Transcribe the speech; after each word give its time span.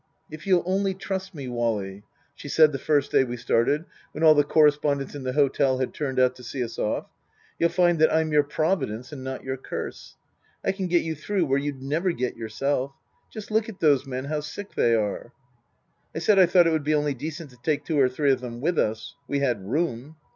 "If 0.35 0.47
you'll 0.47 0.63
only 0.65 0.95
trust 0.95 1.35
me, 1.35 1.47
Wally," 1.47 2.01
she 2.33 2.49
said 2.49 2.71
the 2.71 2.79
first 2.79 3.11
day 3.11 3.23
we 3.23 3.37
started, 3.37 3.85
when 4.13 4.23
all 4.23 4.33
the 4.33 4.43
correspondents 4.43 5.13
in 5.13 5.21
the 5.21 5.33
hotel 5.33 5.77
had 5.77 5.93
turned 5.93 6.19
out 6.19 6.35
to 6.37 6.43
see 6.43 6.63
us 6.63 6.79
off," 6.79 7.05
you'll 7.59 7.69
find 7.69 7.99
that 7.99 8.11
I'm 8.11 8.31
your 8.31 8.41
Pro 8.41 8.75
vidence 8.75 9.11
and 9.11 9.23
not 9.23 9.43
your 9.43 9.57
curse. 9.57 10.15
I 10.65 10.71
can 10.71 10.87
get 10.87 11.03
you 11.03 11.13
through 11.13 11.45
where 11.45 11.59
you'd 11.59 11.83
never 11.83 12.13
get 12.13 12.35
yourself. 12.35 12.93
Just 13.29 13.51
look 13.51 13.69
at 13.69 13.79
those 13.79 14.07
men 14.07 14.25
how 14.25 14.39
sick 14.39 14.73
they 14.73 14.95
are." 14.95 15.33
I 16.15 16.17
said 16.17 16.39
I 16.39 16.47
thought 16.47 16.65
it 16.65 16.71
would 16.71 16.83
be 16.83 16.95
only 16.95 17.13
decent 17.13 17.51
to 17.51 17.59
take 17.61 17.85
two 17.85 17.99
or 17.99 18.09
three 18.09 18.31
of 18.31 18.41
them 18.41 18.59
with 18.59 18.79
us. 18.79 19.13
We 19.27 19.41
had 19.41 19.63
room. 19.69 20.15